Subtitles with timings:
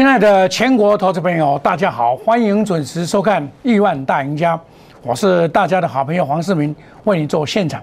[0.00, 4.56] 亲爱的全国投资朋友，大家好，欢迎准时收看《亿万大赢家》，
[5.02, 6.74] 我是大家的好朋友黄世明，
[7.04, 7.82] 为你做现场。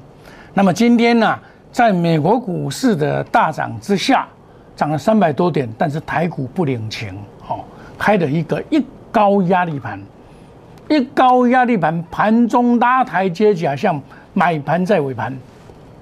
[0.52, 1.38] 那么今天呢，
[1.72, 4.28] 在美国股市的大涨之下，
[4.76, 7.16] 涨了三百多点，但是台股不领情，
[7.48, 7.60] 哦，
[8.00, 10.02] 开了一个一高压力盘，
[10.90, 14.02] 一高压力盘，盘中拉台阶假象，
[14.34, 15.38] 买盘在尾盘，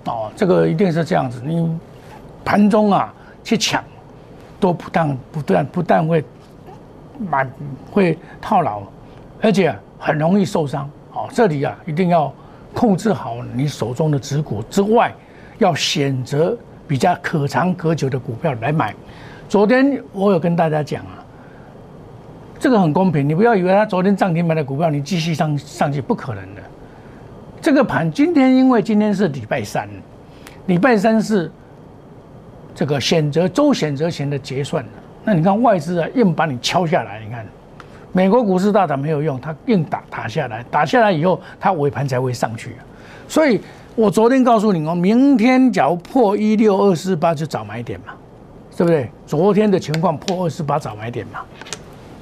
[0.05, 1.77] 哦，这个一定是这样子，你
[2.45, 3.83] 盘中啊去抢。
[4.65, 6.25] 都不但不但不但会
[7.19, 7.47] 买
[7.91, 8.81] 会套牢，
[9.39, 10.89] 而且很容易受伤。
[11.13, 12.33] 哦，这里啊一定要
[12.73, 15.13] 控制好你手中的持股之外，
[15.59, 16.57] 要选择
[16.87, 18.91] 比较可长可久的股票来买。
[19.47, 21.21] 昨天我有跟大家讲啊，
[22.57, 26.61] 这个很公平，你不要以为他昨天涨停板的股票你继续上上去，不可能的。
[27.61, 29.87] 这个盘今天因为今天是礼拜三，
[30.65, 31.51] 礼拜三是。
[32.75, 34.85] 这个选择周选择权的结算，
[35.23, 37.45] 那你看外资啊硬把你敲下来，你看
[38.11, 42.75] 美国股市大涨没有用，它硬打打下来，打下来以后它尾盘才会上去。
[43.29, 43.61] 所以
[43.95, 48.13] 我昨天告诉你哦，明天假如破一六二四八就早买点嘛，
[48.75, 49.09] 对不对？
[49.25, 51.39] 昨天的情况破二四八早买点嘛，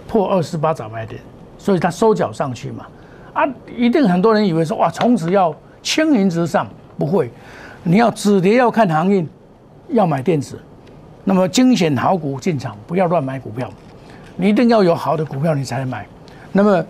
[0.07, 1.19] 破二四八早买点，
[1.57, 2.85] 所以它收脚上去嘛，
[3.33, 3.43] 啊，
[3.75, 6.67] 一定很多人以为说哇从此要青云直上，
[6.97, 7.29] 不会，
[7.81, 9.25] 你要止跌要看行业。
[9.89, 10.59] 要买电子，
[11.23, 13.69] 那么精选好股进场，不要乱买股票。
[14.35, 16.05] 你一定要有好的股票，你才能买。
[16.51, 16.83] 那么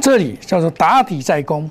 [0.00, 1.70] 这里叫做打底在攻，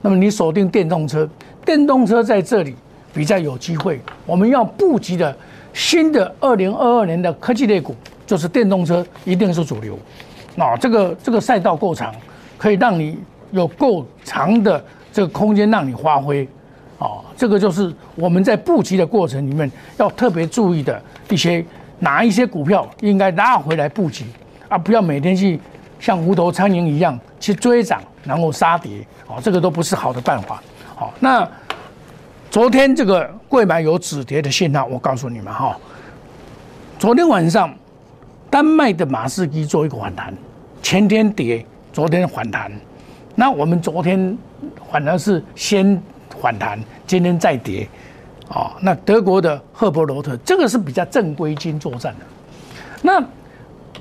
[0.00, 1.28] 那么你锁定电动车，
[1.64, 2.74] 电动车在这里
[3.12, 4.00] 比较有机会。
[4.24, 5.36] 我们要布局的
[5.74, 7.94] 新的二零二二年的科技类股，
[8.26, 9.98] 就是电动车一定是主流。
[10.54, 12.14] 那这个这个赛道够长，
[12.56, 13.18] 可以让你
[13.50, 14.82] 有够长的
[15.12, 16.48] 这个空间让你发挥。
[16.98, 21.62] 哦，这个就是我们在布局的过程里面要特别注意的一些
[21.98, 24.24] 哪一些股票应该拉回来布局
[24.68, 25.60] 啊，不要每天去
[26.00, 30.62] 像无头苍蝇一样去追涨，然后杀跌，哦，这个都不是好的办法。
[30.94, 31.46] 好，那
[32.50, 35.76] 昨天这个贵买有止跌的信号，我告诉你们哈，
[36.98, 37.74] 昨天晚上
[38.48, 40.34] 丹麦的马士基做一个反弹，
[40.80, 41.62] 前天跌，
[41.92, 42.72] 昨天反弹，
[43.34, 44.38] 那我们昨天
[44.90, 46.02] 反而是先。
[46.36, 47.88] 反弹，今天再跌，
[48.48, 52.26] 哦，那德国的赫伯罗特这个是比较正规军作战的。
[53.02, 53.22] 那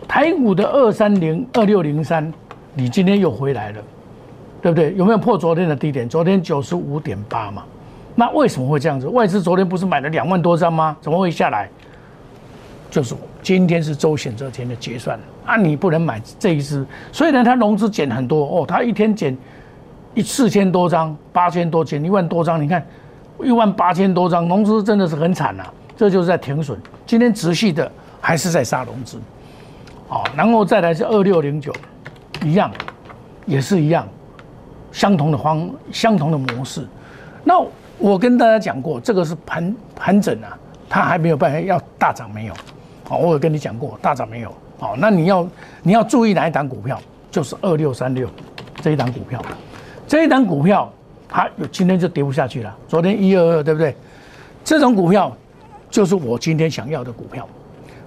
[0.08, 2.32] 台股的二三零二六零三，
[2.74, 3.82] 你今天又回来了，
[4.62, 4.94] 对不对？
[4.96, 6.08] 有没有破昨天的低点？
[6.08, 7.64] 昨天九十五点八嘛。
[8.16, 9.08] 那为什么会这样子？
[9.08, 10.96] 外资昨天不是买了两万多张吗？
[11.02, 11.70] 怎么会下来？
[12.90, 16.86] 就是今天是周选择天的结算啊，你不能买这一支。
[17.12, 19.36] 所以呢，它融资减很多哦，它一天减。
[20.16, 22.84] 一四千多张，八千多减一万多张，你看
[23.44, 25.64] 一万八千多张，融资真的是很惨呐，
[25.96, 26.80] 这就是在停损。
[27.06, 29.20] 今天持续的还是在杀融资，
[30.08, 31.72] 好，然后再来是二六零九，
[32.44, 32.72] 一样，
[33.46, 34.08] 也是一样，
[34.92, 36.88] 相同的方，相同的模式。
[37.44, 37.62] 那
[38.00, 40.58] 我跟大家讲过，这个是盘盘整啊，
[40.90, 42.54] 它还没有办法要大涨没有？
[43.04, 44.52] 好，我有跟你讲过大涨没有？
[44.80, 45.48] 好，那你要
[45.84, 46.98] 你要注意哪一档股票？
[47.30, 48.30] 就是二六三六
[48.82, 49.42] 这一档股票。
[50.08, 50.92] 这一档股票，
[51.28, 52.76] 它有今天就跌不下去了。
[52.88, 53.96] 昨天一二二，对不对？
[54.64, 55.36] 这种股票
[55.90, 57.48] 就是我今天想要的股票。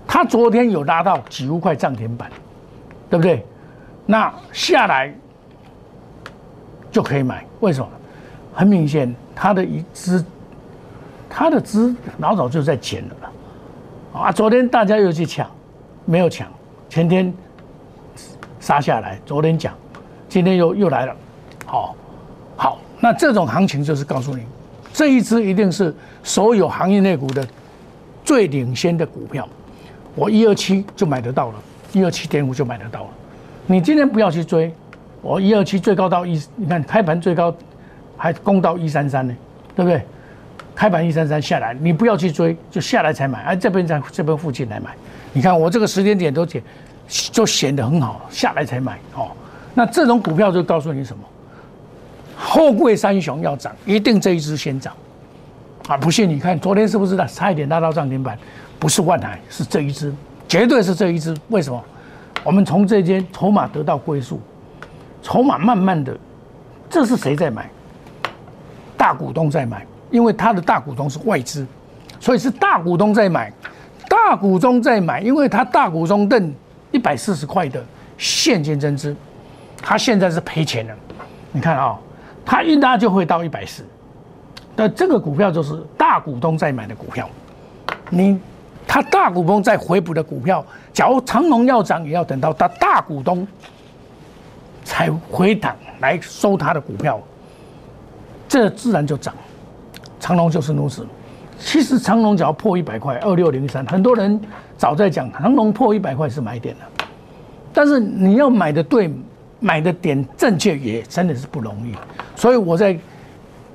[0.06, 2.30] 它昨天有拉到几乎快涨停板，
[3.10, 3.44] 对不对？
[4.06, 5.12] 那下来
[6.90, 7.44] 就可以买。
[7.60, 7.88] 为什么？
[8.54, 10.24] 很明显，它的一资，
[11.28, 14.20] 它的资老早就在减了。
[14.20, 15.48] 啊，昨天大家又去抢，
[16.04, 16.48] 没有抢。
[16.88, 17.32] 前天
[18.58, 19.74] 杀下来，昨天讲，
[20.28, 21.14] 今天又又来了。
[21.68, 21.94] 好，
[22.56, 24.42] 好，那这种行情就是告诉你，
[24.90, 27.46] 这一支一定是所有行业内股的
[28.24, 29.46] 最领先的股票。
[30.14, 31.54] 我一二七就买得到了，
[31.92, 33.08] 一二七点五就买得到了。
[33.66, 34.72] 你今天不要去追，
[35.20, 37.54] 我一二七最高到一，你看开盘最高
[38.16, 39.36] 还攻到一三三呢，
[39.76, 40.02] 对不对？
[40.74, 44.90] 开盘一三三下来，你不要去追，就下来才买，哎这边在这边附近来买。
[45.34, 46.62] 你看我这个时间点都显
[47.08, 49.28] 就显得很好，下来才买哦。
[49.74, 51.22] 那这种股票就告诉你什么？
[52.40, 54.94] 后贵三雄要涨，一定这一只先涨，
[55.88, 55.96] 啊！
[55.96, 58.38] 不信你看，昨天是不是的差一点拉到涨停板？
[58.78, 60.14] 不是万海，是这一只，
[60.46, 61.36] 绝对是这一只。
[61.48, 61.84] 为什么？
[62.44, 64.40] 我们从这间筹码得到归宿，
[65.20, 66.16] 筹码慢慢的，
[66.88, 67.68] 这是谁在买？
[68.96, 71.66] 大股东在买，因为他的大股东是外资，
[72.20, 73.52] 所以是大股东在买，
[74.08, 76.54] 大股东在买，因为他大股东认
[76.92, 77.84] 一百四十块的
[78.16, 79.14] 现金增资，
[79.82, 80.94] 他现在是赔钱了。
[81.50, 81.98] 你看啊。
[82.50, 83.84] 它一拉就会到一百四，
[84.74, 87.28] 那这个股票就是大股东在买的股票，
[88.08, 88.40] 你
[88.86, 93.46] 他大股东在回补的股票，假如长隆要涨，也要等到他大股东
[94.82, 97.20] 才回档来收他的股票，
[98.48, 99.34] 这自然就涨。
[100.18, 101.06] 长隆就是如此。
[101.58, 104.40] 其实长隆只要破一百块，二六零三，很多人
[104.78, 107.06] 早在讲长隆破一百块是买点了，
[107.74, 109.12] 但是你要买的对，
[109.60, 111.94] 买的点正确也真的是不容易。
[112.38, 112.96] 所以我在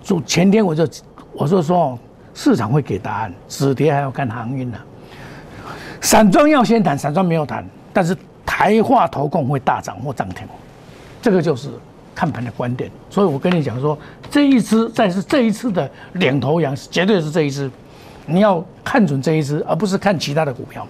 [0.01, 0.87] 就前天我就
[1.33, 1.99] 我就说，
[2.33, 4.77] 市场会给答案，止跌还要看航运呢。
[5.99, 8.15] 散装要先谈，散装没有谈，但是
[8.45, 10.47] 台化投控会大涨或涨停，
[11.21, 11.69] 这个就是
[12.15, 12.89] 看盘的观点。
[13.09, 13.97] 所以我跟你讲说，
[14.31, 17.69] 这一支再是这一次的领头羊，绝对是这一支，
[18.25, 20.87] 你要看准这一支，而不是看其他的股票。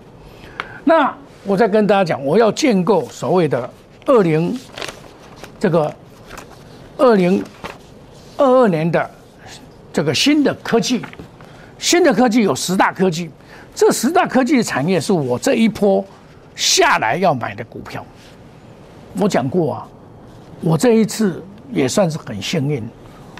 [0.84, 1.12] 那
[1.44, 3.68] 我再跟大家讲，我要建构所谓的
[4.06, 4.56] 二零
[5.60, 5.94] 这个
[6.98, 7.44] 二零
[8.38, 9.10] 二二年的
[9.92, 11.06] 这个新的科技，
[11.78, 13.30] 新的科技有十大科技。
[13.76, 16.04] 这十大科技的产业是我这一波
[16.56, 18.06] 下来要买的股票。
[19.20, 19.88] 我讲过啊，
[20.62, 22.84] 我这一次也算是很幸运。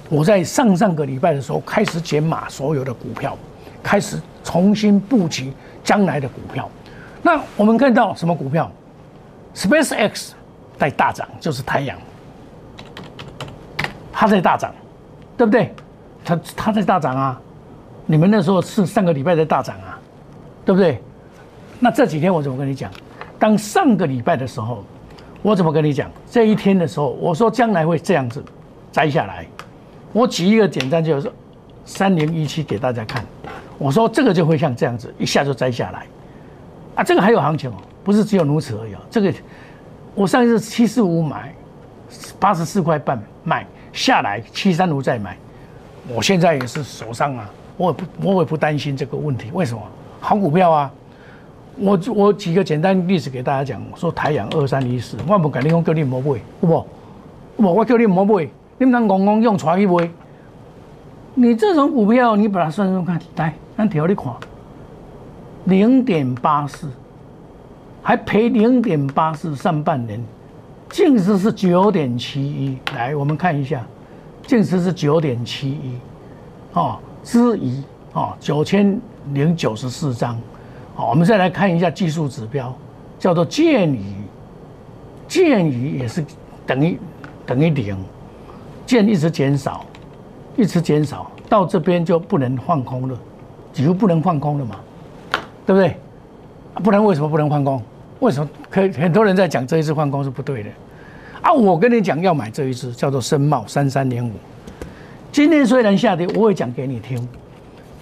[0.08, 3.38] 我在上上个礼拜的时候开始减码所有的股票，
[3.82, 5.52] 开始重新布局
[5.82, 6.68] 将来的股票。
[7.22, 8.70] 那我们看到什么股票
[9.54, 10.34] ？Space X
[10.78, 11.96] 在大涨，就是太阳，
[14.12, 14.74] 它在大涨，
[15.36, 15.74] 对不对？
[16.24, 17.40] 它它在大涨啊！
[18.06, 19.98] 你们那时候是上个礼拜在大涨啊！
[20.64, 21.02] 对不对？
[21.80, 22.90] 那这几天我怎么跟你讲？
[23.38, 24.82] 当上个礼拜的时候，
[25.42, 26.10] 我怎么跟你讲？
[26.30, 28.42] 这一天的时候，我说将来会这样子
[28.90, 29.46] 摘下来。
[30.12, 31.30] 我举一个简单就是
[31.84, 33.22] 三零一七给大家看。
[33.76, 36.06] 我说这个就会像这样子，一下就摘下来。
[36.94, 38.94] 啊，这个还有行情哦，不是只有如此而已。
[39.10, 39.34] 这个
[40.14, 41.54] 我上一次七四五买，
[42.38, 45.34] 八十四块半卖下来，七三五再买。
[46.08, 47.48] 我现在也是手上啊，
[47.78, 49.50] 我也不我也不担心这个问题。
[49.54, 49.80] 为什么？
[50.20, 50.90] 好股票啊！
[51.76, 58.48] 我我举个简单例子给大家讲，说太阳二三一四，我不敢你讲叫你莫买，不不，我叫你莫买，
[58.78, 60.08] 你们当公公用出去买。
[61.34, 64.32] 你这种股票，你把它算算看，来，咱调你看，
[65.64, 66.88] 零点八四，
[68.02, 70.24] 还赔零点八四，上半年
[70.94, 73.84] 净值是九点七一，来，我们看一下，
[74.46, 75.98] 净值是九点七一，
[76.72, 77.82] 哦，之一，
[78.12, 79.00] 哦，九千。
[79.32, 80.38] 零九十四张，
[80.94, 82.72] 好，我们再来看一下技术指标，
[83.18, 84.16] 叫做剑鱼，
[85.26, 86.22] 剑鱼也是
[86.66, 87.00] 等于
[87.46, 87.96] 等于零，
[88.84, 89.86] 剑一直减少，
[90.58, 93.18] 一直减少，到这边就不能放空了，
[93.72, 94.76] 几乎不能放空了嘛，
[95.64, 95.96] 对不对？
[96.82, 97.82] 不然为什么不能放空？
[98.20, 100.70] 为什么可以很多人在讲这一次放空是不对的？
[101.44, 104.32] 啊，我跟你讲要买这一支叫做深茂三三零五，
[105.30, 107.16] 今天虽然下跌，我会讲给你听。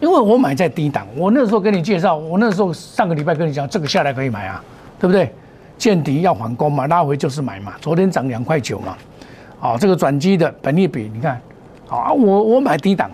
[0.01, 4.63] 因为我买在低档，我那时候跟你介绍，我那时候上个礼拜跟你讲，这个下来可以买啊，
[4.99, 5.33] 对不对？
[5.77, 7.73] 见底要反攻嘛，拉回就是买嘛。
[7.81, 8.97] 昨天涨两块九嘛，
[9.59, 11.41] 好，这个转机的本利比，你看，
[11.89, 13.11] 好啊，我我买低档，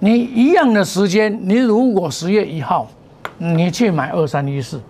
[0.00, 2.88] 你一样的时间，你如果十月一号，
[3.38, 4.80] 你去买二三一四，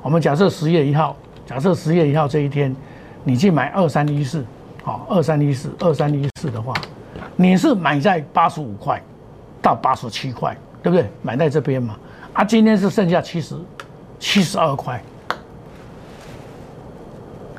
[0.00, 2.74] 我们假设十月一号，假设十月一号这一天，
[3.24, 4.44] 你去买二三一四，
[4.82, 6.74] 好，二三一四，二三一四的话，
[7.36, 9.02] 你是买在八十五块
[9.60, 10.56] 到八十七块。
[10.82, 11.08] 对不对？
[11.22, 11.96] 买在这边嘛，
[12.32, 13.54] 啊，今天是剩下七十，
[14.18, 15.00] 七十二块，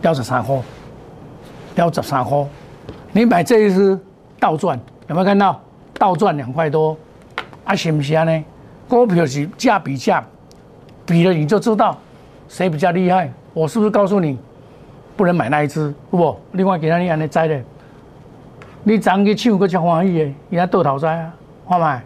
[0.02, 0.62] 标十三号，
[1.74, 2.46] 标十三号，
[3.14, 3.98] 你买这一支
[4.42, 4.78] 倒赚，
[5.08, 5.58] 有没有看到？
[5.98, 6.98] 倒赚两块多，
[7.64, 8.44] 啊，行不行呢？
[8.90, 10.22] 股票是价比价，
[11.06, 11.98] 比了你就知道
[12.50, 13.32] 谁比较厉害。
[13.54, 14.38] 我是不是告诉你，
[15.16, 16.36] 不能买那一支，不？
[16.54, 17.60] 另外给他你安尼摘的，
[18.84, 21.34] 你涨去抢个超欢喜的，人家倒头栽啊，
[21.70, 22.02] 看买。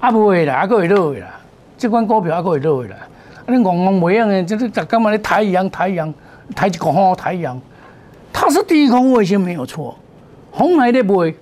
[0.00, 1.40] 啊，不会啦，还可会落的啦。
[1.78, 2.96] 这款股票还可会落的啦。
[3.46, 5.10] 啊，你戆戆袂样的，就是在干嘛？
[5.10, 6.12] 你抬阳、抬阳、
[6.54, 7.58] 抬一个号、抬阳，
[8.32, 9.96] 它是低空卫星没有错。
[10.50, 11.34] 红海的卖，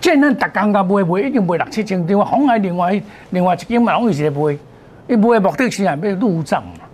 [0.00, 2.24] 见咱逐工甲卖卖，已经卖六七千张。
[2.24, 4.56] 红海另外另外一间嘛，拢是在卖。
[5.08, 6.84] 伊卖的目的是啊，要入账嘛，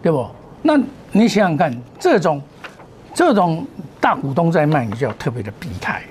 [0.00, 0.26] 对不？
[0.62, 0.78] 那
[1.12, 2.42] 你想想看，这种
[3.14, 3.66] 这种
[4.00, 6.02] 大股东在卖，你就要特别的避开。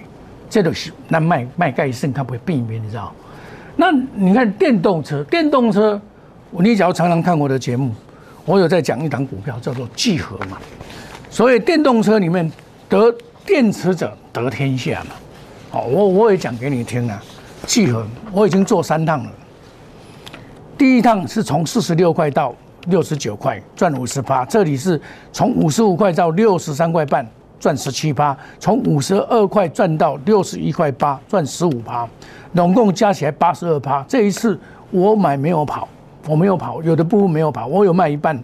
[0.49, 3.13] 这都是那卖卖盖胜，他不会避免，你知道？
[3.75, 6.01] 那你看电动车，电动车，
[6.51, 7.93] 你只要常常看我的节目，
[8.45, 10.57] 我有在讲一档股票叫做聚合嘛。
[11.29, 12.51] 所以电动车里面
[12.89, 13.13] 得
[13.45, 15.11] 电池者得天下嘛。
[15.71, 17.21] 哦，我我也讲给你听啊。
[17.67, 19.31] 聚合我已经做三趟了，
[20.75, 22.55] 第一趟是从四十六块到
[22.87, 24.99] 六十九块赚五十八，这里是
[25.31, 27.27] 从五十五块到六十三块半。
[27.59, 32.07] 赚十七趴，从五十二块赚到六十一块八，赚十五趴，
[32.55, 34.01] 总共加起来八十二趴。
[34.07, 34.57] 这一次
[34.91, 35.85] 我买没有跑，
[36.25, 38.41] 我没有跑，有的部分没有跑，我有卖一半，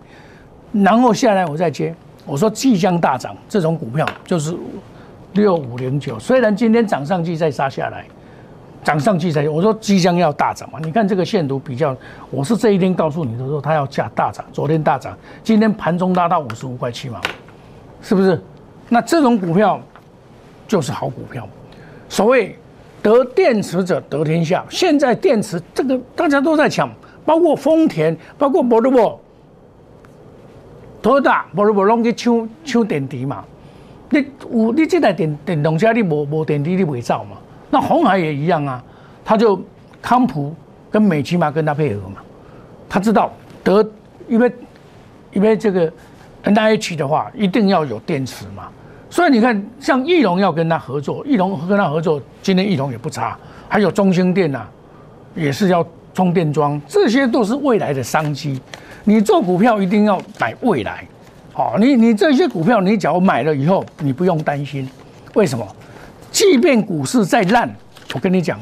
[0.74, 1.96] 然后下来我再接。
[2.26, 4.54] 我说即将大涨，这种股票就是
[5.32, 8.06] 六五零九，虽然今天涨上去再杀下来，
[8.86, 10.78] 涨上去再我说即将要大涨嘛。
[10.84, 11.98] 你看这个线图比较，
[12.30, 17.20] 我是这一天告诉你的说它要价大涨，昨天大涨，今天盘中拉到五十五块七毛，
[18.00, 18.40] 是不是？
[18.88, 19.82] 那这种股票
[20.68, 21.50] 就是好股票。
[22.08, 22.56] 所谓
[23.02, 26.88] 得电池者得天下，现在电池这个大家都在抢，
[27.26, 29.20] 包括丰田，包括博路博。
[31.02, 31.48] 多大？
[31.56, 33.44] 无无拢去抢抢电池嘛？
[34.12, 37.38] 你有你这台电电动车，你无无电池你袂走嘛？
[37.76, 38.82] 那红海也一样啊，
[39.26, 39.62] 他就
[40.02, 40.56] 康普
[40.90, 42.22] 跟美琪嘛跟他配合嘛，
[42.88, 43.30] 他知道
[43.66, 43.86] 得
[44.30, 44.50] 因为
[45.34, 45.92] 因为这个
[46.44, 48.70] N I H 的话，一定要有电池嘛。
[49.10, 54.66] 所以你看，像翼龙要跟他合作，翼龙跟他合作，今天翼龙也不差，还有中兴电呐，
[55.36, 58.62] 也是要充电桩，这些都是未来的商机。
[59.04, 61.06] 你做股票一定要买未来，
[61.52, 64.90] 好，你你这些股票，你只要买了以后，你不用担心，
[65.34, 65.68] 为什么？
[66.36, 67.74] 即便股市再烂，
[68.14, 68.60] 我跟你讲，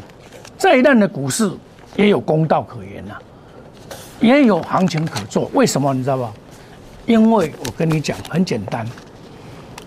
[0.60, 1.52] 再烂的股市
[1.96, 3.16] 也有公道可言呐，
[4.20, 5.50] 也有行情可做。
[5.56, 5.92] 为什么？
[5.92, 6.32] 你知道吧？
[7.08, 8.86] 因为我跟你讲，很简单，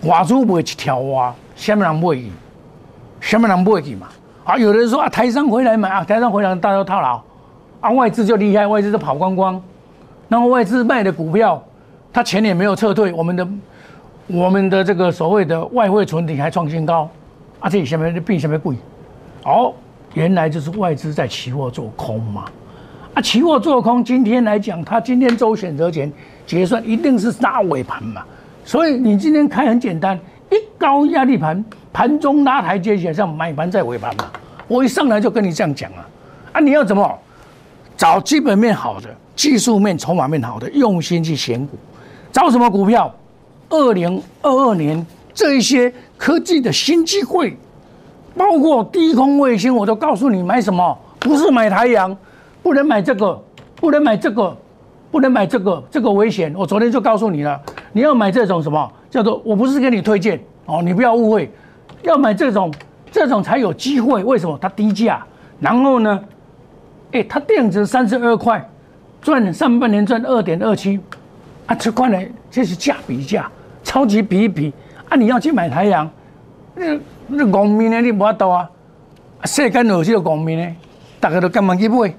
[0.03, 2.29] 外资不会去挑蛙，下面人不会？
[3.21, 4.09] 下面人不会嘛？
[4.43, 7.23] 啊，有人说啊，台商回来买啊，台商回来大家都套牢，
[7.79, 9.63] 啊，外资就厉害，外资都跑光光。
[10.27, 11.63] 然后外资卖的股票，
[12.11, 13.47] 它钱也没有撤退，我们的
[14.27, 17.09] 我们的这个所谓的外汇存底还创新高，
[17.59, 18.75] 啊，这下面就变下面贵，
[19.43, 19.73] 哦，
[20.13, 22.45] 原来就是外资在期货做空嘛，
[23.13, 26.11] 啊，期货做空，今天来讲，它今天周选择权
[26.45, 28.23] 结算一定是拉尾盘嘛，
[28.63, 34.31] 所以你今天开很简单，一高压力盘，盘中拉台阶起来，像买盘在尾盘嘛，
[34.67, 36.07] 我一上来就跟你这样讲啊，
[36.53, 37.19] 啊，你要怎么？
[37.97, 39.09] 找基本面好的？
[39.35, 41.75] 技术面、筹码面好的，用心去选股，
[42.31, 43.11] 找什么股票？
[43.69, 45.03] 二零二二年
[45.37, 47.55] 这一些科技的新机会，
[48.35, 52.17] 包括低空卫星，我都告诉你买什么，不是买太阳，
[52.63, 53.39] 不能买这个，
[53.75, 54.57] 不能买这个，
[55.11, 56.51] 不能买这个，这个危险。
[56.57, 59.39] 我昨天就告诉你了，你要买这种什么叫做？
[59.45, 61.51] 我不是给你推荐哦，你不要误会，
[62.01, 62.73] 要买这种，
[63.11, 64.23] 这种才有机会。
[64.23, 64.57] 为什么？
[64.59, 65.23] 它低价，
[65.59, 66.19] 然后呢，
[67.11, 68.67] 哎，它电值三十二块。
[69.21, 70.99] 赚上半年赚二点二七，
[71.67, 73.47] 啊，这块呢，这是价比价，
[73.83, 74.73] 超级比一比
[75.09, 75.15] 啊！
[75.15, 76.09] 你要去买太阳，
[76.75, 78.01] 那那公民呢？
[78.01, 78.69] 你无法度啊！
[79.45, 80.75] 世间有这个公民呢，
[81.19, 82.13] 大家都赶忙去买，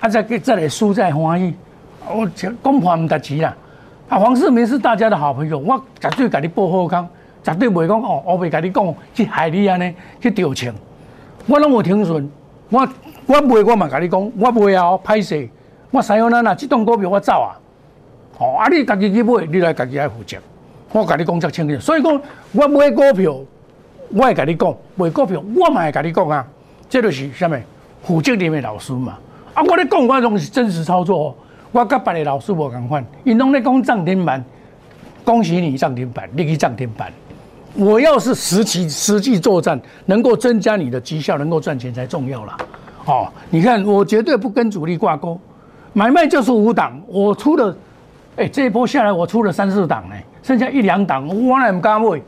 [0.00, 1.54] 啊，再再来输再欢喜。
[2.08, 3.56] 我讲破唔得钱啦！
[4.08, 7.08] 啊，黄世明是大家的好朋友，我绝对给你报好康，
[7.42, 10.72] 绝对袂讲哦，我袂跟你讲去害你安尼去调情，
[11.46, 12.30] 我拢有听顺，
[12.70, 12.88] 我
[13.26, 15.48] 我袂我嘛跟你讲，我袂啊，歹势。
[15.92, 17.56] 我使用咱呐，这栋股票我走啊！
[18.38, 20.36] 哦，啊，你家己去买，你来家己来负责。
[20.96, 22.18] 我甲你讲则清楚，所以讲
[22.52, 23.36] 我买股票，
[24.08, 26.46] 我会甲你讲；买股票，我嘛会甲你讲啊。
[26.88, 27.58] 这就是什么？
[28.02, 29.18] 负责任的老师嘛。
[29.52, 31.36] 啊，我咧讲我拢是真实操作，
[31.70, 33.04] 我甲别的老师无共款。
[33.24, 34.42] 因拢咧讲涨停板，
[35.22, 37.12] 恭喜你涨停板，你去涨停板。
[37.74, 42.56] 我要是实际实际作战，能够增加你的绩效，能够赚钱才重要啦。
[43.04, 45.38] 哦，你看我绝对不跟主力挂钩。
[45.92, 47.76] 买卖就是五档，我出了，
[48.36, 52.20] 哎，这一波下来我出了三四档呢，剩下一两档，我哪唔敢买？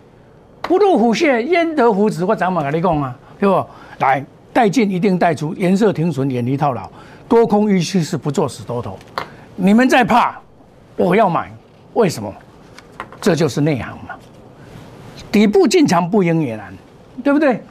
[0.63, 2.25] 不入虎穴，焉得虎子？
[2.25, 3.17] 我怎么跟你讲啊？
[3.39, 3.65] 对不？
[3.99, 6.89] 来，带进一定带出，颜色停损，远离套牢，
[7.29, 8.99] 多空预期是不做死多头。
[9.55, 10.39] 你们在怕，
[10.97, 11.51] 我要买，
[11.93, 12.33] 为什么？
[13.21, 14.15] 这就是内行嘛。
[15.31, 16.73] 底部进场不赢也难，
[17.23, 17.63] 对不对？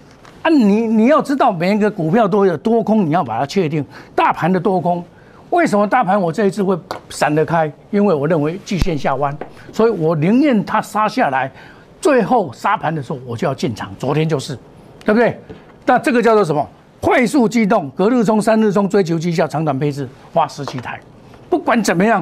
[0.44, 5.03] 啊，你你要知道每一个股票都有多空，你要把它确定，大盘的多空。
[5.49, 6.77] 为什么大盘我这一次会
[7.09, 7.71] 闪得开？
[7.89, 9.35] 因为我认为季线下弯，
[9.71, 11.49] 所以我宁愿它杀下来，
[12.01, 13.89] 最后杀盘的时候我就要进场。
[13.97, 14.57] 昨天就是，
[15.05, 15.39] 对不对？
[15.85, 16.67] 那这个叫做什么？
[16.99, 20.99] 快速机动，隔日冲、三日冲，追求绩效，长短配置，花十几台。
[21.49, 22.21] 不管怎么样，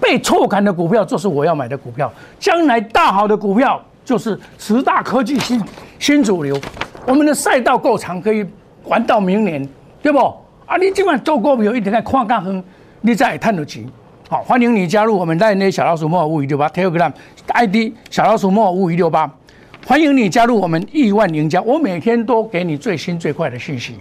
[0.00, 2.12] 被错砍的股票就是我要买的股票。
[2.38, 5.60] 将来大好的股票就是十大科技新
[5.98, 6.56] 新主流。
[7.06, 8.46] 我们的赛道够长，可以
[8.84, 9.68] 玩到明年，
[10.00, 10.18] 对不？
[10.66, 10.76] 啊！
[10.78, 12.64] 你今晚做股票一定要看较远，
[13.00, 13.84] 你才会赚到钱。
[14.28, 17.12] 好，欢迎你加入我们在那小老鼠莫五一六八 Telegram
[17.46, 19.30] ID 小老鼠莫五一六八，
[19.86, 21.62] 欢迎你加入我们亿万赢家。
[21.62, 23.94] 我每天都给你最新最快的信息。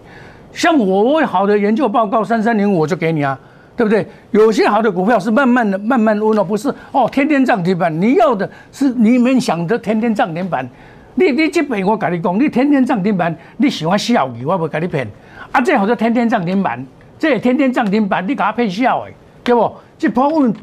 [0.52, 3.40] 像我会好的研究报告三三零五我就给你啊，
[3.78, 4.04] 对不对？
[4.32, 8.02] 有些好的股票是慢慢的、慢慢温哦，不是哦，天天涨停板。
[8.02, 10.68] 你要的是你们想的天天涨停板。
[11.14, 15.08] 你你这边我跟你讲，你天天涨停板，你喜欢笑语，我不跟你骗。
[15.56, 16.86] 啊，这好像天天涨停板，
[17.18, 19.74] 这天天涨停板，你给它配笑的，对不？
[19.98, 20.54] 这波我们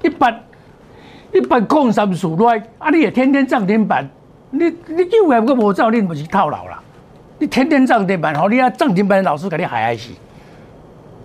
[0.00, 0.32] 一百
[1.32, 4.08] 一百空三数来，啊，你也天天涨停板，
[4.50, 6.80] 你你就来个无走，你不是套牢啦？
[7.40, 10.12] 你天天涨停板，好，你啊涨停板老师给你害害死。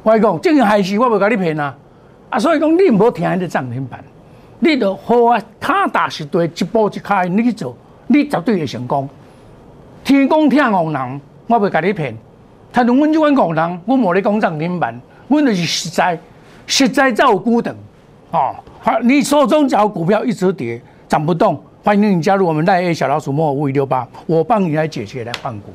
[0.02, 1.76] 我讲，正害死我袂甲你骗啊！
[2.32, 4.04] 啊，所以讲你唔好听迄个涨停板，
[4.58, 7.78] 你就好啊，踏踏实地一步一开，你去做，
[8.08, 9.08] 你绝对会成功。
[10.04, 12.18] 天公听红人，我袂甲你骗。
[12.74, 16.20] 他同阮即款工人，我无咧讲涨停板，阮就是实在，
[16.66, 17.74] 实在有孤等。
[18.32, 25.72] 哦，好，你手中只要股票一直跌，涨不动，欢迎你加入我们赖 A 小老鼠莫五五六八，我帮你来解决来换股。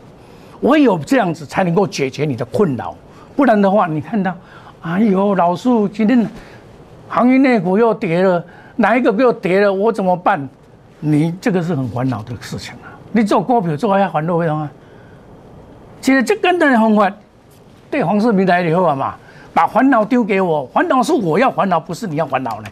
[0.62, 2.92] 唯有这样子才能够解决你的困扰，
[3.36, 4.34] 不然的话，你看到，
[4.80, 6.28] 哎呦，老树今天
[7.08, 10.48] 行业内股又跌了，哪一个又跌了，我怎么办？
[10.98, 12.90] 你这个是很烦恼的事情啊！
[13.12, 14.68] 你做股票做下烦恼为什么？
[16.00, 17.12] 其实这简单的方法，
[17.90, 19.14] 对黄世明来以后嘛，
[19.52, 22.68] 把烦恼丢给我，烦恼是我要烦恼，不是你要烦恼呢，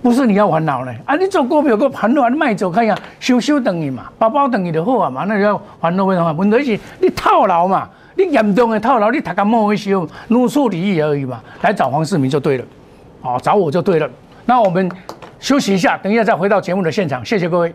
[0.00, 0.92] 不是你要烦恼呢。
[1.04, 6.32] 啊，你做股票个烦恼，你卖走看下，修修等于嘛，包包等于就好啊嘛，那要烦恼为什么？
[6.34, 12.64] 问题是你套牢嘛，你严重的套牢，你他个莫维修露数利益而已嘛，来找黄世明就对了，
[13.22, 14.08] 哦，找我就对了。
[14.44, 14.90] 那我们
[15.40, 17.74] 休息一下，等一下再回到节目的现场，谢谢各位。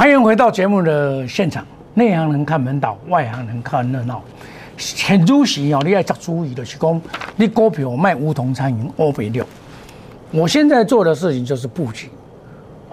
[0.00, 1.62] 欢迎回到节目的现场。
[1.92, 4.22] 内行人看门道，外行人看热闹。
[5.06, 6.98] 很主席哦，你要注意的是讲，
[7.36, 9.44] 你股票卖梧桐餐饮欧肥六。
[10.30, 12.08] 我现在做的事情就是布局。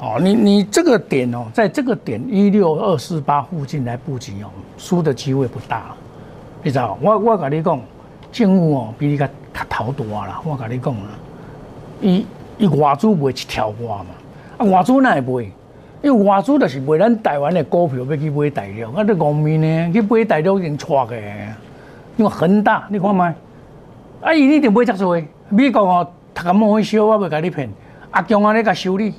[0.01, 5.95] 哦，你你这个点哦，在这个点一六二四八附近来布局哦，输的机会不大。
[6.61, 6.97] 你知道？
[7.01, 7.79] 我我跟你讲，
[8.33, 10.41] 政府哦比你较较头大啦。
[10.43, 11.09] 我跟你讲啦，
[12.01, 12.25] 伊
[12.57, 14.07] 伊外资卖一条瓜嘛，
[14.57, 15.49] 啊外资哪会？
[16.03, 21.19] 因为外资就是卖咱台湾的股票，要去买大陆，啊，这外面呢去买大陆已经错嘅，
[22.17, 23.33] 因为恒大，你看麦，
[24.21, 27.67] 啊，伊一定买遮多，美国哦，读咁莫去烧，我袂甲你骗，
[28.11, 29.11] 阿强啊，你甲修理，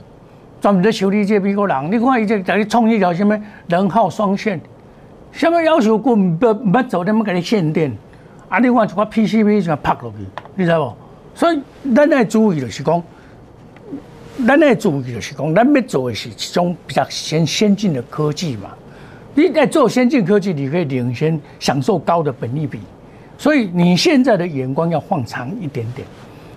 [0.60, 3.36] 专门在修理这美国人，你看伊这在你创一条什么
[3.66, 4.60] 人号双线，
[5.32, 7.92] 什么要求根本不不做，他们给你限电，
[8.48, 10.94] 啊，你看一个 PCB 就拍落去，你知无？
[11.34, 11.60] 所以
[11.94, 13.02] 咱要注意就是讲。
[14.46, 18.70] 咱要注意就是讲，咱要做的是一种比较先先进的科技嘛。
[19.34, 22.78] 你在做先进科技，你可以领先，享受高的本利比。
[23.36, 26.06] 所以你现在的眼光要放长一点点，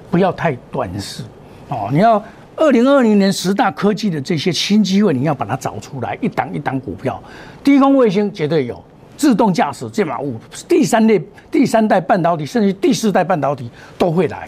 [0.10, 1.24] 不要太短视
[1.70, 1.90] 哦。
[1.92, 2.24] 你要
[2.56, 7.22] 二零二零年十大科技的这些新机会，你要把它找出来，一档一档股票。
[7.64, 8.84] 低空卫星绝对有，
[9.18, 10.36] 自动驾驶、这码物、
[10.68, 14.48] 第三类、第三代半导体，甚至第四代半导体都会来。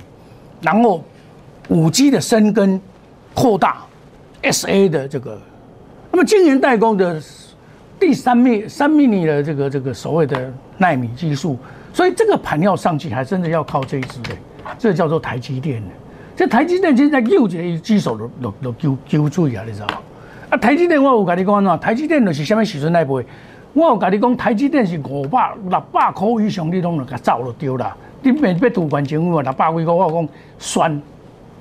[0.61, 1.03] 然后
[1.69, 2.79] 五 G 的深耕。
[3.33, 3.77] 扩大
[4.41, 5.39] S A 的这个，
[6.11, 7.21] 那么晶圆代工的
[7.99, 11.57] 第三米三米米的这个这个所谓的纳米技术，
[11.93, 14.29] 所以这个盘要上去，还真的要靠这一支的，
[14.77, 15.87] 这叫做台积电的。
[16.35, 19.97] 这台积电现在又一个举手都都都揪揪住啊，你知道吗？
[20.49, 23.23] 啊，台积电我有跟你讲喏，台积电就是什么时阵来买？
[23.73, 27.95] 我有跟你讲，台积电是五百六百块以上，你拢能给走就丢了。
[28.21, 31.01] 你免要赌关政府六百几个，我讲算。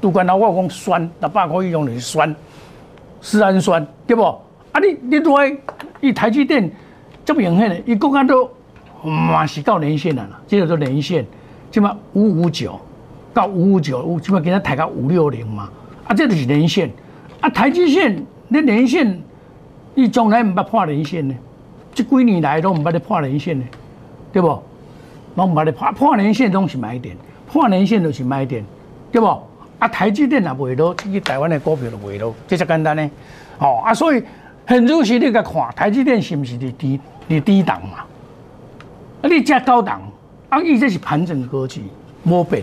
[0.03, 2.37] 都管他我讲酸，六百块以上就是酸，
[3.21, 4.25] 是氨酸，对不？
[4.25, 5.57] 啊，你你来，
[6.01, 6.69] 伊台积电
[7.25, 8.51] 这么明显的，伊国家都
[9.05, 11.25] 嘛是到连线了啦，这个做连线，
[11.71, 12.79] 起码五五九
[13.33, 15.71] 到五五九，起码给他抬到五六零嘛。
[16.09, 16.91] 啊，这就是连线。
[17.41, 19.23] 啊，台积线你连线，
[19.95, 21.35] 你从来唔捌破连线呢？
[21.95, 23.65] 这几年来都唔捌咧破连线呢，
[24.33, 24.49] 对不？
[25.37, 27.17] 拢唔捌咧破破连线，拢是买点。
[27.53, 28.65] 换年线就是买点，
[29.13, 29.27] 对不？
[29.83, 33.11] 啊，台积电也袂落，去台湾的股票就袂落，这才简单呢。
[33.59, 34.23] 哦啊，所以
[34.65, 38.05] 很多时你个看台积电是不是伫低伫低档嘛？
[39.23, 40.01] 啊，你加高档，
[40.49, 41.83] 啊，伊这是盘整格局，
[42.23, 42.63] 无变。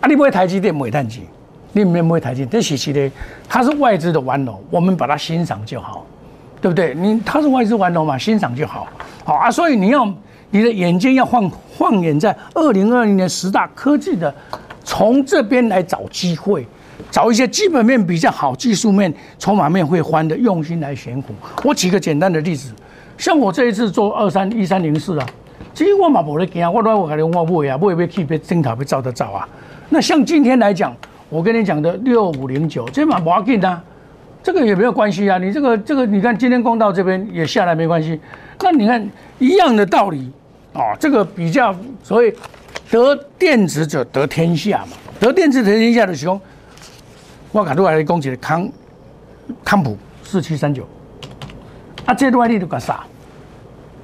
[0.00, 1.24] 啊，你买台积电没赚钱，
[1.72, 3.10] 你唔买台积电，这是是的，
[3.48, 6.06] 它是外资的玩偶，我们把它欣赏就好，
[6.60, 6.94] 对不对？
[6.94, 8.86] 你它是外资玩偶嘛，欣赏就好。
[9.24, 10.06] 好啊，所以你要
[10.50, 14.32] 你的眼睛要放放眼在二零二零年十大科技的，
[14.84, 16.66] 从这边来找机会，
[17.10, 21.34] 找一些基本面比较好、技术面、筹码面会翻的，用心来选股。
[21.64, 22.72] 我举个简单的例子，
[23.18, 25.26] 像我这一次做二三一三零四啊。
[25.72, 29.48] 其实我嘛无咧惊，我来我讲你我买啊，买要去别镜头被照得照啊。
[29.90, 30.94] 那像今天来讲，
[31.28, 33.80] 我跟你讲的六五零九，这嘛不要紧啊，
[34.42, 35.38] 这个也没有关系啊。
[35.38, 38.18] 你这个这个，你看今天公道这边也下来没关系。
[38.60, 40.30] 那你看一样的道理
[40.72, 42.34] 啊，这个比较所以
[42.90, 46.40] 得电子者得天下嘛，得电子得天下的时候，
[47.52, 48.68] 我讲出来讲起康
[49.64, 50.86] 康普四七三九，
[52.04, 53.04] 啊，这段你都搞啥？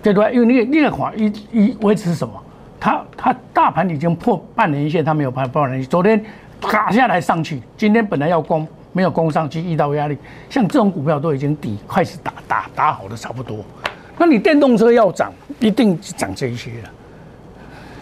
[0.03, 2.33] 这段因为你你来看，一一维持什么？
[2.79, 5.91] 它它大盘已经破半年线，它没有破半年线。
[5.91, 6.25] 昨天
[6.61, 10.17] 卡下来上去，今天本来要攻，没有攻上去，遇到压力。
[10.49, 13.65] 像这种股票都已经底开始打打打好的差不多。
[14.17, 16.91] 那你电动车要涨，一定涨这一些了，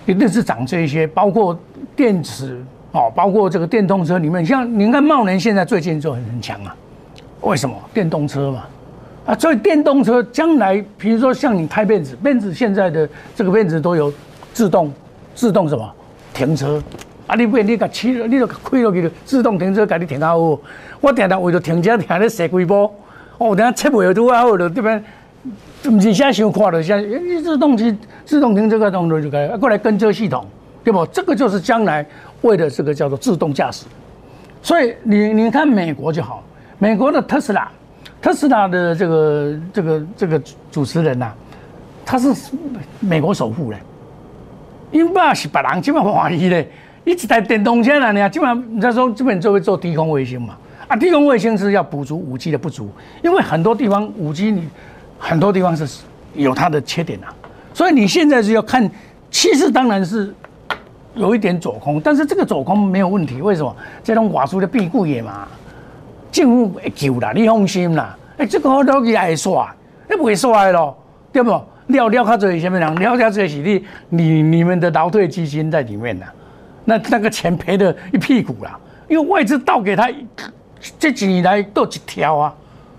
[0.07, 1.59] 一定是涨这一些，包括
[1.97, 2.63] 电池
[2.93, 6.75] 哦，包括这个电动车里面，像你看茂能现在最近就很很强啊。
[7.41, 7.75] 为什么？
[7.93, 8.65] 电动车嘛。
[9.27, 14.13] 啊，所以电动车将来，比如说像你开辫子，辫子现在的这个辫子都有
[14.53, 14.93] 自动
[15.35, 15.91] 自动什么
[16.35, 16.83] 停车
[17.27, 17.35] 啊？
[17.35, 20.37] 你不你个起，你就开落去，自动停车给你停好。
[20.37, 22.95] 我常常为了停车停咧设几波，
[23.39, 25.03] 哦，等下车尾都好了，这边
[25.91, 30.47] 唔是现在想看了，现在你自动机自动停车个动作就可以过来跟车系统，
[30.83, 31.05] 对不？
[31.07, 32.07] 这个就是将来
[32.43, 33.87] 为了这个叫做自动驾驶。
[34.63, 36.43] 所以你你看美国就好，
[36.79, 37.71] 美国的特斯拉。
[38.23, 41.31] 特斯拉的这个这个这个主持人呐，
[42.07, 42.33] 他是
[43.01, 43.77] 美国首富嘞，
[44.91, 46.67] 因为是别人基本怀疑嘞，
[47.05, 50.57] 一台电动车啦，你基本上你在说基本就会做低空卫星嘛，
[50.89, 52.89] 啊，低空卫星是要补足五 G 的不足，
[53.23, 54.67] 因为很多地方五 G 你
[55.27, 56.03] 很多地方是
[56.35, 57.29] 有它的缺点呐，
[57.73, 58.87] 所以你现在是要看
[59.31, 60.35] 趋势，当然是
[61.15, 63.75] 有一点走空，但是这个走空没有问题，为什么？
[64.03, 65.49] 这种瓦数的避固也嘛。
[66.31, 68.15] 政府会救啦，你放心啦。
[68.37, 69.75] 哎，这个我都也会刷，
[70.11, 70.95] 你不会刷的咯，
[71.33, 71.59] 对不？
[71.87, 72.95] 料料较多什么人？
[72.97, 76.27] 料较多是你你你们的劳退基金在里面呐，
[76.85, 78.79] 那那个钱赔的一屁股啦。
[79.09, 80.11] 因为外资倒给他
[80.99, 82.55] 这几年来都一条啊，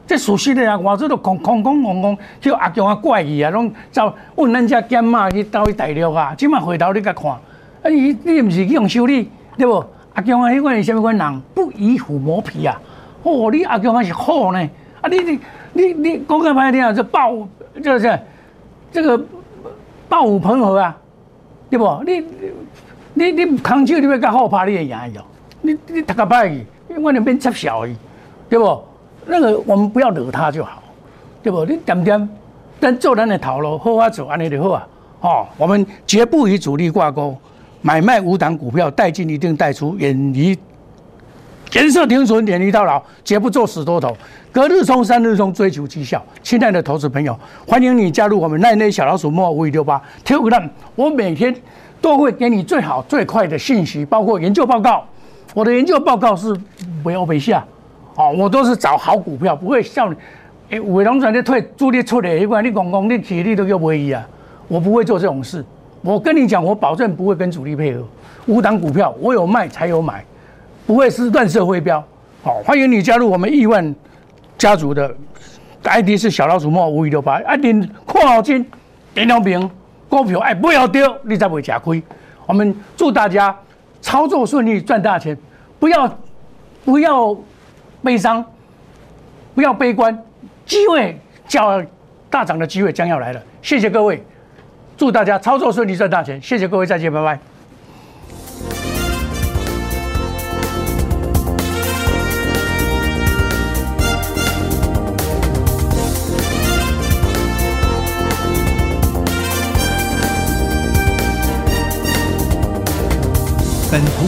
[0.08, 7.40] 这熟悉的啊，外资都空空空空空，叫阿强啊怪异啊，拢走问咱家减码去到去大陆啊，即马回头你甲看，啊
[7.90, 9.84] 你你唔是去用修理，对不？
[10.14, 11.42] 阿强啊，迄款是虾米款人？
[11.54, 12.80] 不以虎磨皮啊！
[13.24, 14.70] 哦，你阿强啊是好呢，
[15.02, 15.40] 啊，你你
[15.74, 17.36] 你你讲个歹听啊，这暴
[17.84, 18.20] 就是
[18.92, 19.22] 这个
[20.08, 20.96] 暴虎朋和啊，
[21.70, 22.04] 对不？
[22.06, 22.24] 你
[23.16, 25.24] 你你空手你要甲好拍你会赢伊哦，
[25.62, 26.66] 你你读个歹去，
[27.00, 27.96] 我两边插小伊，
[28.48, 28.84] 对不？
[29.26, 30.84] 那个我们不要惹他就好，
[31.42, 31.66] 对不？
[31.66, 32.30] 你点点，
[32.80, 34.88] 但做咱的头路好啊做，安尼就好啊。
[35.22, 37.36] 哦，我们绝不与主力挂钩，
[37.82, 40.58] 买卖无档股票，带进一定带出，远离。
[41.74, 44.16] 颜色停损，远离到老，绝不做死多头。
[44.52, 46.24] 隔日冲，三日冲，追求绩效。
[46.42, 50.70] 亲爱的投资朋友，欢迎你加入我们奈内小老鼠莫五五六八 t e l e。
[50.96, 51.54] 我每天
[52.00, 55.04] 都会给你最好最快的信息，包括研究报告。
[55.54, 56.56] 我的研究报告是
[57.04, 57.66] 不要被下，
[58.16, 60.16] 哦，我都是找好股票，不会像
[60.70, 64.26] 诶伟龙转的退主力出的，一般你讲讲你体力都叫不一啊。
[64.68, 65.64] 我不会做这种事。
[66.02, 68.04] 我跟你讲，我保证不会跟主力配合。
[68.48, 70.24] 五档股票，我有卖才有买。
[70.88, 72.04] 不会是乱射飞镖，
[72.44, 73.96] 好，欢迎你加入我们亿万
[74.58, 75.12] 家族的
[75.84, 78.64] ID 是小老鼠莫五五六八，一定看好金，
[79.14, 79.70] 点两瓶
[80.08, 82.02] 股票，哎，不要丢，你才不会吃亏。
[82.46, 83.56] 我们祝大家
[84.00, 85.36] 操作顺利，赚大钱，
[85.80, 86.18] 不要
[86.84, 87.36] 不要
[88.06, 88.46] 悲伤，
[89.56, 90.18] 不要悲观，
[90.66, 91.84] 机会叫
[92.30, 93.42] 大涨的机会将要来了。
[93.64, 94.24] 谢谢各位，
[94.96, 96.40] 祝大家操作顺利，赚大钱。
[96.40, 97.55] 谢谢各位，再见，拜拜。